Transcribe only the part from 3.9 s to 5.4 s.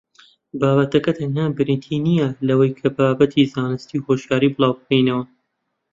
و هۆشیاری بڵاوبکەینەوە